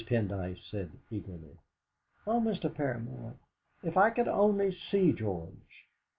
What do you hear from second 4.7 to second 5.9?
see George!"